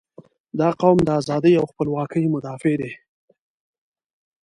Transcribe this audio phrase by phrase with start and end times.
[0.59, 2.91] •دا قوم د ازادۍ او خپلواکۍ مدافع دی.